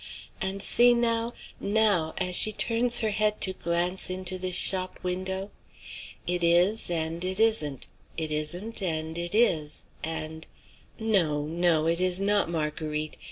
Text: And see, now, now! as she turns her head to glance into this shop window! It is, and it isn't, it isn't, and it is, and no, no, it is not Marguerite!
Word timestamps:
And 0.41 0.63
see, 0.63 0.95
now, 0.95 1.31
now! 1.59 2.15
as 2.17 2.35
she 2.35 2.51
turns 2.51 3.01
her 3.01 3.11
head 3.11 3.39
to 3.41 3.53
glance 3.53 4.09
into 4.09 4.39
this 4.39 4.55
shop 4.55 4.97
window! 5.03 5.51
It 6.25 6.43
is, 6.43 6.89
and 6.89 7.23
it 7.23 7.39
isn't, 7.39 7.85
it 8.17 8.31
isn't, 8.31 8.81
and 8.81 9.15
it 9.15 9.35
is, 9.35 9.85
and 10.03 10.47
no, 10.97 11.45
no, 11.45 11.85
it 11.85 12.01
is 12.01 12.19
not 12.19 12.49
Marguerite! 12.49 13.15